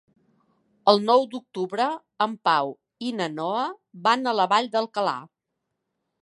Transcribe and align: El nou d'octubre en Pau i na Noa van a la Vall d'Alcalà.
El 0.93 1.01
nou 1.09 1.25
d'octubre 1.33 1.85
en 2.27 2.33
Pau 2.49 2.73
i 3.09 3.13
na 3.19 3.29
Noa 3.35 3.67
van 4.09 4.33
a 4.33 4.35
la 4.39 4.49
Vall 4.55 4.73
d'Alcalà. 4.79 5.15